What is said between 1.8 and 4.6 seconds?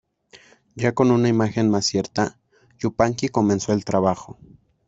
cierta, Yupanqui comenzó el trabajo.